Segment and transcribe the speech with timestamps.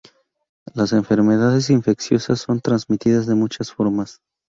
[0.73, 4.19] Las enfermedades infecciosas son transmitidas de muchas formas.